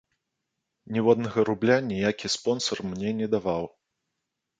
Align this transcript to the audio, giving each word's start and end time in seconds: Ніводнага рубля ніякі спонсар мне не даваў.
Ніводнага 0.95 1.43
рубля 1.49 1.75
ніякі 1.89 2.31
спонсар 2.37 2.77
мне 2.89 3.13
не 3.19 3.27
даваў. 3.35 3.63